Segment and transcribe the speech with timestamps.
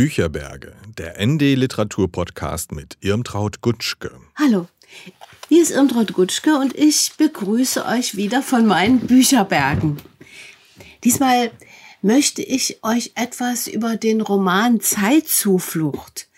[0.00, 4.10] Bücherberge, der ND Literatur Podcast mit Irmtraut Gutschke.
[4.34, 4.66] Hallo,
[5.50, 9.98] hier ist Irmtraut Gutschke und ich begrüße euch wieder von meinen Bücherbergen.
[11.04, 11.50] Diesmal
[12.00, 16.28] möchte ich euch etwas über den Roman Zeitzuflucht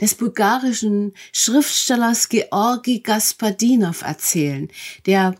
[0.00, 4.70] des bulgarischen Schriftstellers Georgi Gaspadinov erzählen,
[5.04, 5.34] der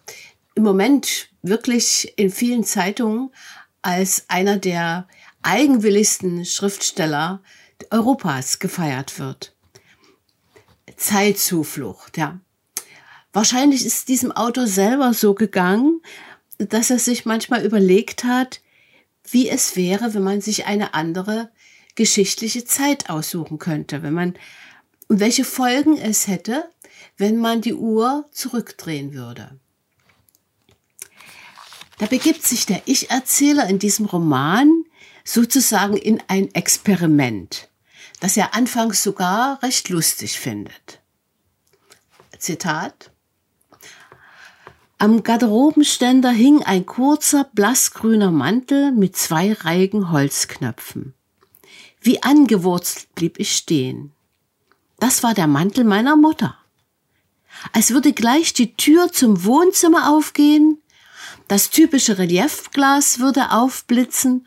[0.55, 3.31] im Moment wirklich in vielen Zeitungen
[3.81, 5.09] als einer der
[5.41, 7.41] eigenwilligsten Schriftsteller
[7.91, 9.55] Europas gefeiert wird.
[10.97, 12.41] Zeitzuflucht, ja.
[13.33, 16.01] Wahrscheinlich ist diesem Autor selber so gegangen,
[16.59, 18.61] dass er sich manchmal überlegt hat,
[19.31, 21.51] wie es wäre, wenn man sich eine andere
[21.95, 24.35] geschichtliche Zeit aussuchen könnte, wenn man
[25.09, 26.71] und welche Folgen es hätte,
[27.17, 29.59] wenn man die Uhr zurückdrehen würde.
[31.99, 34.85] Da begibt sich der Ich-Erzähler in diesem Roman
[35.25, 37.69] sozusagen in ein Experiment,
[38.21, 41.01] das er anfangs sogar recht lustig findet.
[42.39, 43.11] Zitat.
[44.99, 51.15] Am Garderobenständer hing ein kurzer, blassgrüner Mantel mit zwei reigen Holzknöpfen.
[52.03, 54.13] Wie angewurzelt blieb ich stehen.
[54.99, 56.57] Das war der Mantel meiner Mutter.
[57.73, 60.83] Als würde gleich die Tür zum Wohnzimmer aufgehen,
[61.49, 64.47] das typische Reliefglas würde aufblitzen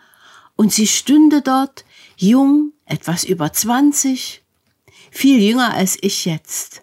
[0.56, 4.44] und sie stünde dort, jung, etwas über zwanzig,
[5.12, 6.82] viel jünger als ich jetzt.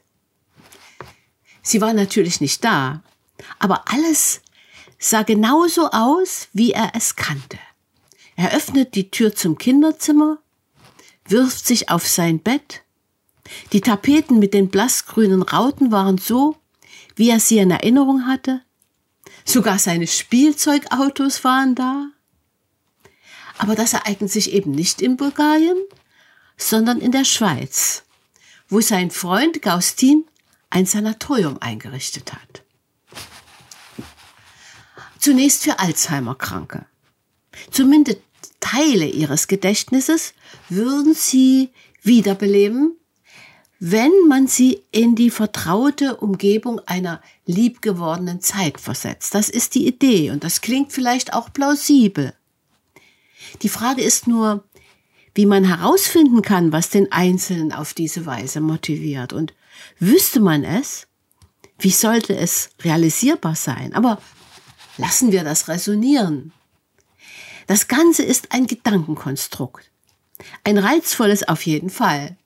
[1.63, 3.03] Sie war natürlich nicht da,
[3.59, 4.41] aber alles
[4.99, 7.59] sah genauso aus, wie er es kannte.
[8.37, 10.39] Er öffnet die Tür zum Kinderzimmer,
[11.27, 12.83] wirft sich auf sein Bett.
[13.73, 16.57] Die Tapeten mit den blassgrünen Rauten waren so,
[17.17, 18.63] wie er sie in Erinnerung hatte.
[19.45, 22.11] Sogar seine Spielzeugautos waren da.
[23.61, 25.77] Aber das ereignet sich eben nicht in Bulgarien,
[26.57, 28.05] sondern in der Schweiz,
[28.71, 30.25] wo sein Freund Gaustin
[30.71, 32.63] ein Sanatorium eingerichtet hat.
[35.19, 36.87] Zunächst für Alzheimer-Kranke.
[37.71, 38.23] Zumindest
[38.61, 40.33] Teile ihres Gedächtnisses
[40.71, 41.69] würden sie
[42.03, 42.97] wiederbeleben,
[43.79, 49.35] wenn man sie in die vertraute Umgebung einer liebgewordenen Zeit versetzt.
[49.35, 52.33] Das ist die Idee und das klingt vielleicht auch plausibel.
[53.63, 54.65] Die Frage ist nur,
[55.35, 59.33] wie man herausfinden kann, was den Einzelnen auf diese Weise motiviert.
[59.33, 59.55] Und
[59.99, 61.07] wüsste man es,
[61.79, 63.95] wie sollte es realisierbar sein?
[63.95, 64.21] Aber
[64.99, 66.53] lassen wir das resonieren.
[67.67, 69.91] Das Ganze ist ein Gedankenkonstrukt.
[70.65, 72.37] Ein reizvolles auf jeden Fall.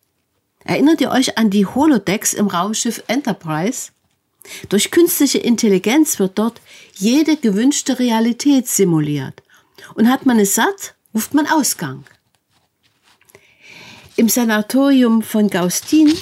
[0.65, 3.91] Erinnert ihr euch an die Holodecks im Raumschiff Enterprise?
[4.69, 6.61] Durch künstliche Intelligenz wird dort
[6.95, 9.43] jede gewünschte Realität simuliert.
[9.95, 12.05] Und hat man es satt, ruft man Ausgang.
[14.17, 16.13] Im Sanatorium von Gaustin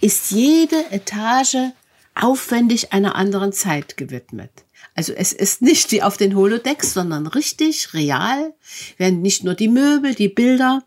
[0.00, 1.72] ist jede Etage
[2.14, 4.50] aufwendig einer anderen Zeit gewidmet.
[4.94, 8.54] Also es ist nicht wie auf den Holodecks, sondern richtig, real,
[8.98, 10.82] werden nicht nur die Möbel, die Bilder,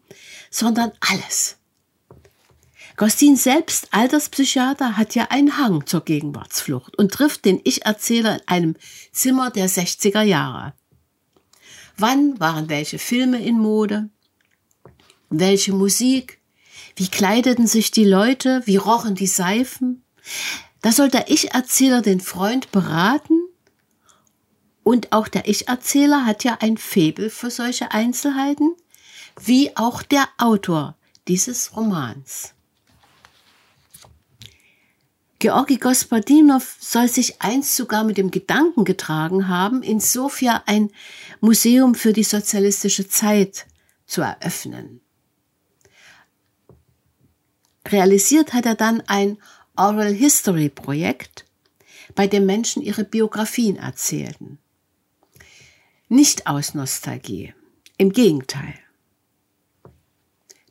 [0.51, 1.57] sondern alles.
[2.97, 8.75] Gostin selbst, Alterspsychiater, hat ja einen Hang zur Gegenwartsflucht und trifft den Ich-Erzähler in einem
[9.11, 10.73] Zimmer der 60er Jahre.
[11.97, 14.09] Wann waren welche Filme in Mode?
[15.29, 16.41] Welche Musik?
[16.95, 18.61] Wie kleideten sich die Leute?
[18.65, 20.03] Wie rochen die Seifen?
[20.81, 23.39] Da soll der Ich-Erzähler den Freund beraten.
[24.83, 28.75] Und auch der Ich-Erzähler hat ja ein Febel für solche Einzelheiten,
[29.41, 30.95] wie auch der Autor
[31.27, 32.54] dieses Romans.
[35.45, 40.89] Georgi Gospodinov soll sich einst sogar mit dem Gedanken getragen haben, in Sofia ein
[41.39, 43.67] Museum für die sozialistische Zeit
[44.07, 45.01] zu eröffnen.
[47.87, 49.37] Realisiert hat er dann ein
[49.75, 51.45] Oral History Projekt,
[52.15, 54.57] bei dem Menschen ihre Biografien erzählten.
[56.09, 57.53] Nicht aus Nostalgie,
[57.97, 58.79] im Gegenteil.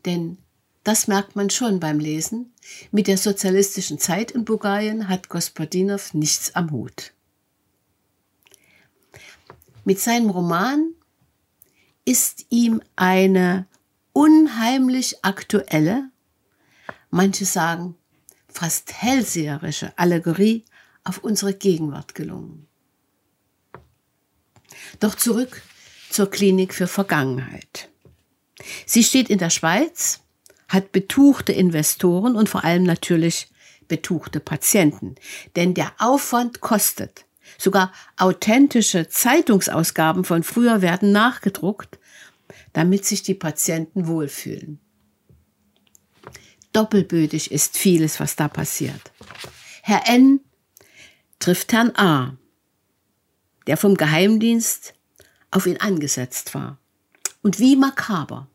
[0.05, 0.39] Denn
[0.85, 2.53] das merkt man schon beim Lesen.
[2.93, 7.13] Mit der sozialistischen Zeit in Bulgarien hat Gospodinov nichts am Hut.
[9.85, 10.93] Mit seinem Roman
[12.05, 13.67] ist ihm eine
[14.13, 16.11] unheimlich aktuelle,
[17.11, 17.97] manche sagen
[18.49, 20.65] fast hellseherische Allegorie
[21.03, 22.69] auf unsere Gegenwart gelungen.
[25.01, 25.63] Doch zurück
[26.11, 27.91] zur Klinik für Vergangenheit.
[28.87, 30.24] Sie steht in der Schweiz
[30.75, 33.49] hat betuchte Investoren und vor allem natürlich
[33.89, 35.15] betuchte Patienten.
[35.57, 37.27] Denn der Aufwand kostet.
[37.59, 41.99] Sogar authentische Zeitungsausgaben von früher werden nachgedruckt,
[42.73, 44.81] damit sich die Patienten wohlfühlen.
[46.73, 49.13] doppelbödig ist vieles, was da passiert.
[49.83, 50.41] Herr N
[51.39, 52.37] trifft Herrn A,
[53.69, 54.95] der vom Geheimdienst
[55.53, 56.79] auf ihn angesetzt war.
[57.43, 58.49] Und wie makaber.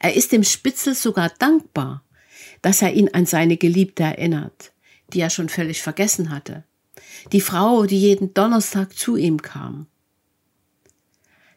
[0.00, 2.02] Er ist dem Spitzel sogar dankbar,
[2.62, 4.72] dass er ihn an seine Geliebte erinnert,
[5.12, 6.64] die er schon völlig vergessen hatte.
[7.32, 9.86] Die Frau, die jeden Donnerstag zu ihm kam.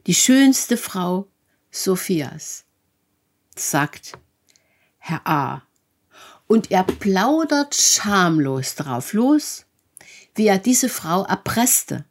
[0.07, 1.30] Die schönste Frau
[1.72, 2.66] Sophias,
[3.56, 4.13] sagt
[4.98, 5.63] Herr A.
[6.45, 9.66] Und er plaudert schamlos darauf los,
[10.36, 12.04] wie er diese Frau erpresste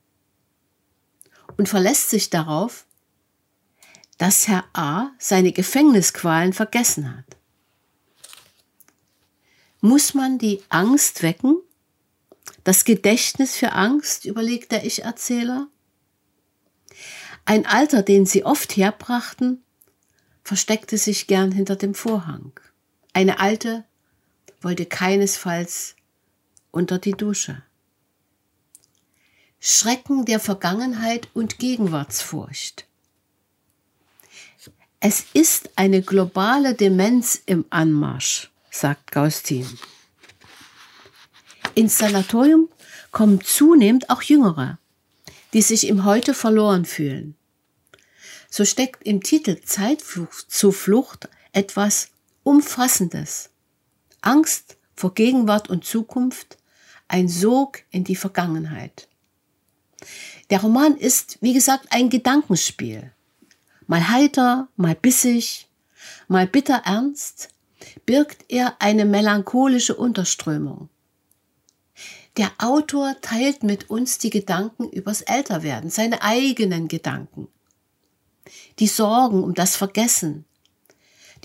[1.59, 2.87] und verlässt sich darauf,
[4.23, 5.11] dass Herr A.
[5.19, 7.25] seine Gefängnisqualen vergessen hat.
[9.81, 11.57] Muss man die Angst wecken?
[12.63, 15.67] Das Gedächtnis für Angst, überlegt der Ich-Erzähler.
[17.47, 19.61] Ein Alter, den sie oft herbrachten,
[20.45, 22.53] versteckte sich gern hinter dem Vorhang.
[23.13, 23.83] Eine alte
[24.61, 25.97] wollte keinesfalls
[26.71, 27.61] unter die Dusche.
[29.59, 32.87] Schrecken der Vergangenheit und Gegenwartsfurcht.
[35.05, 39.67] Es ist eine globale Demenz im Anmarsch, sagt Gaustin.
[41.75, 42.69] Ins Sanatorium
[43.11, 44.79] kommen zunehmend auch Jüngere,
[45.55, 47.35] die sich im Heute verloren fühlen.
[48.49, 52.11] So steckt im Titel Zeitflucht zu Flucht etwas
[52.45, 53.51] Umfassendes.
[54.21, 56.59] Angst vor Gegenwart und Zukunft,
[57.09, 59.09] ein Sog in die Vergangenheit.
[60.51, 63.11] Der Roman ist, wie gesagt, ein Gedankenspiel.
[63.93, 65.69] Mal heiter, mal bissig,
[66.27, 67.51] mal bitter ernst,
[68.07, 70.89] birgt er eine melancholische Unterströmung.
[72.39, 77.49] Der Autor teilt mit uns die Gedanken übers Älterwerden, seine eigenen Gedanken.
[78.79, 80.47] Die Sorgen um das Vergessen,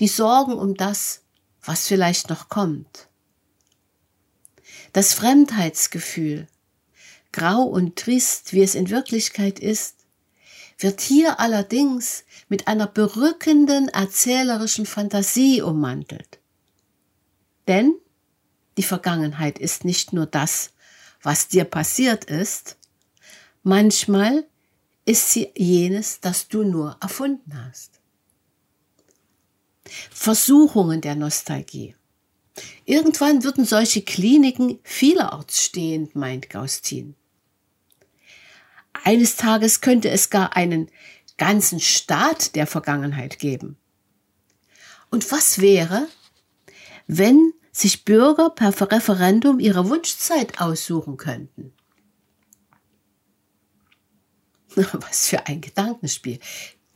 [0.00, 1.20] die Sorgen um das,
[1.60, 3.08] was vielleicht noch kommt.
[4.94, 6.46] Das Fremdheitsgefühl,
[7.30, 9.97] grau und trist, wie es in Wirklichkeit ist,
[10.78, 16.38] wird hier allerdings mit einer berückenden erzählerischen Fantasie ummantelt.
[17.66, 17.94] Denn
[18.76, 20.70] die Vergangenheit ist nicht nur das,
[21.20, 22.76] was dir passiert ist,
[23.64, 24.46] manchmal
[25.04, 28.00] ist sie jenes, das du nur erfunden hast.
[30.10, 31.96] Versuchungen der Nostalgie.
[32.84, 37.14] Irgendwann würden solche Kliniken vielerorts stehen, meint Gaustin.
[39.08, 40.90] Eines Tages könnte es gar einen
[41.38, 43.78] ganzen Staat der Vergangenheit geben.
[45.08, 46.06] Und was wäre,
[47.06, 51.72] wenn sich Bürger per Referendum ihre Wunschzeit aussuchen könnten?
[54.76, 56.38] Was für ein Gedankenspiel.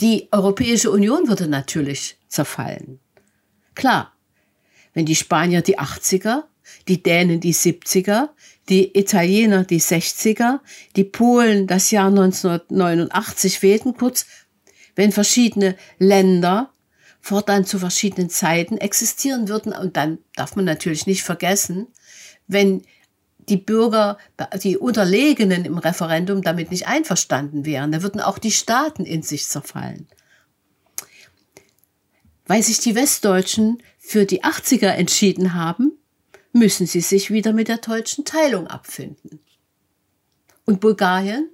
[0.02, 3.00] Die Europäische Union würde natürlich zerfallen.
[3.74, 4.12] Klar,
[4.92, 6.44] wenn die Spanier die 80er,
[6.88, 8.28] die Dänen die 70er,
[8.68, 10.60] die Italiener die 60er,
[10.96, 14.26] die Polen das Jahr 1989 wählten, kurz,
[14.94, 16.70] wenn verschiedene Länder
[17.20, 19.72] fortan zu verschiedenen Zeiten existieren würden.
[19.72, 21.86] Und dann darf man natürlich nicht vergessen,
[22.48, 22.82] wenn
[23.48, 24.18] die Bürger,
[24.62, 29.46] die Unterlegenen im Referendum damit nicht einverstanden wären, da würden auch die Staaten in sich
[29.46, 30.06] zerfallen.
[32.46, 35.92] Weil sich die Westdeutschen für die 80er entschieden haben,
[36.52, 39.40] müssen sie sich wieder mit der deutschen Teilung abfinden.
[40.64, 41.48] Und Bulgarien?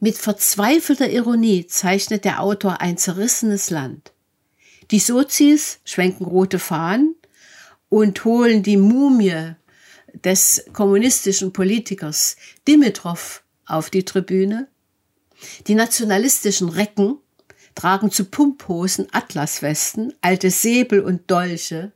[0.00, 4.12] Mit verzweifelter Ironie zeichnet der Autor ein zerrissenes Land.
[4.90, 7.16] Die Sozis schwenken rote Fahnen
[7.88, 9.54] und holen die Mumie
[10.24, 12.36] des kommunistischen Politikers
[12.68, 14.68] Dimitrov auf die Tribüne.
[15.66, 17.18] Die nationalistischen Recken
[17.74, 21.92] tragen zu Pumphosen Atlaswesten, alte Säbel und Dolche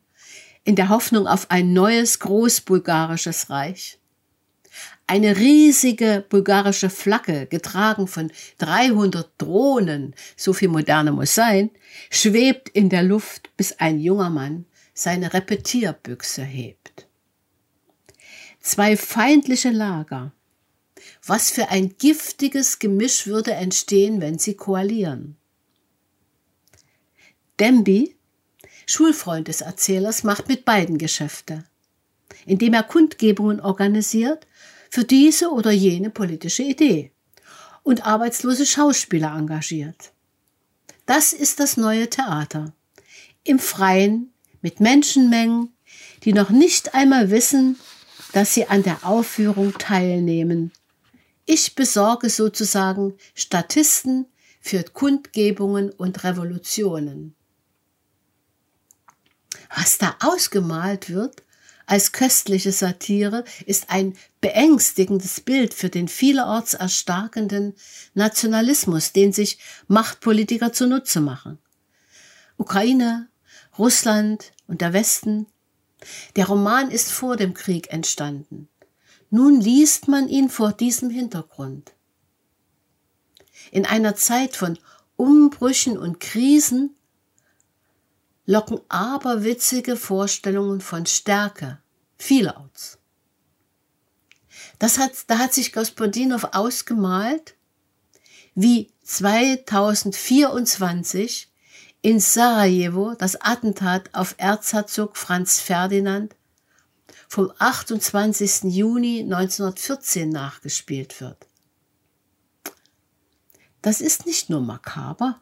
[0.64, 3.98] in der Hoffnung auf ein neues großbulgarisches Reich.
[5.06, 11.70] Eine riesige bulgarische Flagge, getragen von 300 Drohnen, so viel moderne muss sein,
[12.10, 17.08] schwebt in der Luft, bis ein junger Mann seine Repetierbüchse hebt.
[18.60, 20.32] Zwei feindliche Lager.
[21.26, 25.36] Was für ein giftiges Gemisch würde entstehen, wenn sie koalieren.
[27.58, 28.16] Dembi
[28.90, 31.64] Schulfreund des Erzählers, macht mit beiden Geschäfte,
[32.44, 34.46] indem er Kundgebungen organisiert
[34.90, 37.12] für diese oder jene politische Idee
[37.82, 40.12] und arbeitslose Schauspieler engagiert.
[41.06, 42.72] Das ist das neue Theater.
[43.44, 45.72] Im Freien, mit Menschenmengen,
[46.24, 47.78] die noch nicht einmal wissen,
[48.32, 50.72] dass sie an der Aufführung teilnehmen.
[51.46, 54.26] Ich besorge sozusagen Statisten
[54.60, 57.34] für Kundgebungen und Revolutionen.
[59.74, 61.42] Was da ausgemalt wird
[61.86, 67.74] als köstliche Satire, ist ein beängstigendes Bild für den vielerorts erstarkenden
[68.14, 69.58] Nationalismus, den sich
[69.88, 71.58] Machtpolitiker zunutze machen.
[72.56, 73.28] Ukraine,
[73.76, 75.46] Russland und der Westen.
[76.36, 78.68] Der Roman ist vor dem Krieg entstanden.
[79.30, 81.92] Nun liest man ihn vor diesem Hintergrund.
[83.72, 84.78] In einer Zeit von
[85.16, 86.96] Umbrüchen und Krisen
[88.50, 91.78] locken aberwitzige Vorstellungen von Stärke
[92.18, 92.98] vielerorts.
[94.80, 97.54] Das hat, da hat sich Gospodinow ausgemalt,
[98.56, 101.48] wie 2024
[102.02, 106.34] in Sarajevo das Attentat auf Erzherzog Franz Ferdinand
[107.28, 108.64] vom 28.
[108.64, 111.46] Juni 1914 nachgespielt wird.
[113.80, 115.40] Das ist nicht nur makaber,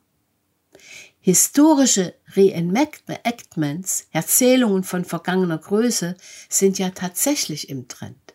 [1.21, 6.17] Historische Reenactments, Erzählungen von vergangener Größe,
[6.49, 8.35] sind ja tatsächlich im Trend.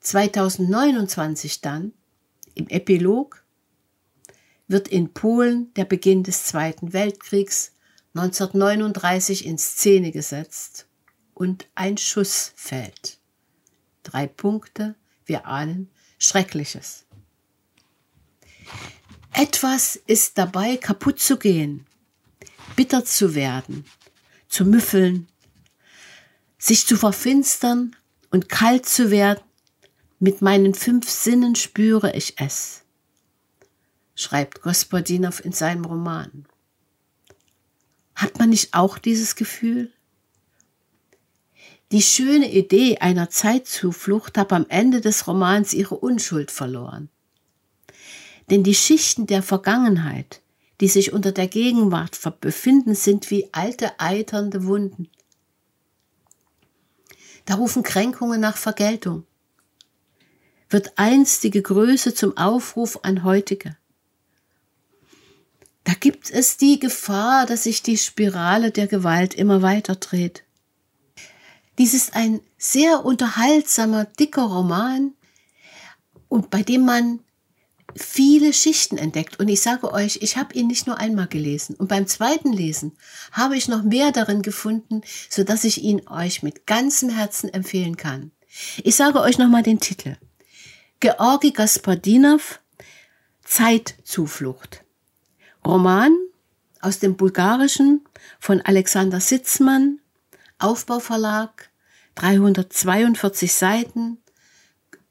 [0.00, 1.92] 2029 dann,
[2.54, 3.44] im Epilog,
[4.68, 7.72] wird in Polen der Beginn des Zweiten Weltkriegs
[8.14, 10.86] 1939 in Szene gesetzt
[11.34, 13.18] und ein Schuss fällt.
[14.02, 17.06] Drei Punkte, wir ahnen Schreckliches.
[19.32, 21.86] Etwas ist dabei kaputt zu gehen,
[22.76, 23.86] bitter zu werden,
[24.48, 25.26] zu müffeln,
[26.58, 27.96] sich zu verfinstern
[28.30, 29.42] und kalt zu werden.
[30.18, 32.82] Mit meinen fünf Sinnen spüre ich es,
[34.14, 36.46] schreibt Gospodinow in seinem Roman.
[38.14, 39.90] Hat man nicht auch dieses Gefühl?
[41.90, 47.08] Die schöne Idee einer Zeitzuflucht hat am Ende des Romans ihre Unschuld verloren.
[48.50, 50.40] Denn die Schichten der Vergangenheit,
[50.80, 55.08] die sich unter der Gegenwart befinden, sind wie alte eiternde Wunden.
[57.44, 59.24] Da rufen Kränkungen nach Vergeltung.
[60.68, 63.76] Wird einstige Größe zum Aufruf an heutige.
[65.84, 70.44] Da gibt es die Gefahr, dass sich die Spirale der Gewalt immer weiter dreht.
[71.78, 75.14] Dies ist ein sehr unterhaltsamer, dicker Roman
[76.28, 77.20] und bei dem man
[77.96, 79.38] viele Schichten entdeckt.
[79.40, 81.74] Und ich sage euch, ich habe ihn nicht nur einmal gelesen.
[81.76, 82.92] Und beim zweiten Lesen
[83.32, 87.96] habe ich noch mehr darin gefunden, so dass ich ihn euch mit ganzem Herzen empfehlen
[87.96, 88.30] kann.
[88.82, 90.16] Ich sage euch nochmal den Titel.
[91.00, 92.60] Georgi Gaspadinov,
[93.44, 94.84] Zeitzuflucht.
[95.66, 96.16] Roman
[96.80, 98.06] aus dem Bulgarischen
[98.38, 100.00] von Alexander Sitzmann,
[100.58, 101.70] Aufbauverlag,
[102.16, 104.18] 342 Seiten,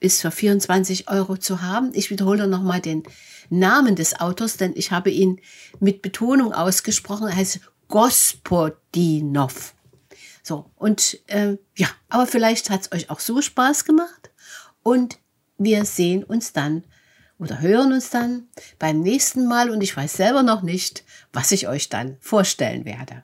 [0.02, 1.92] ist für 24 Euro zu haben.
[1.94, 3.04] Ich wiederhole nochmal den
[3.50, 5.40] Namen des Autors, denn ich habe ihn
[5.80, 7.28] mit Betonung ausgesprochen.
[7.28, 9.76] Er heißt Gospodinov.
[10.44, 14.32] So, und äh, ja, aber vielleicht hat es euch auch so Spaß gemacht.
[14.84, 15.20] Und
[15.58, 16.84] wir sehen uns dann
[17.38, 18.48] oder hören uns dann
[18.80, 19.70] beim nächsten Mal.
[19.70, 23.24] Und ich weiß selber noch nicht, was ich euch dann vorstellen werde.